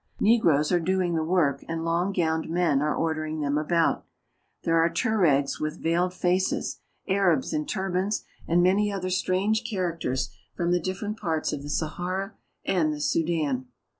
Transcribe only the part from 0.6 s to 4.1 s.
are doing the work, and long gowned men are ordering them about.